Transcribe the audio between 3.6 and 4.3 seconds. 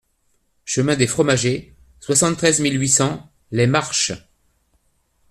Marches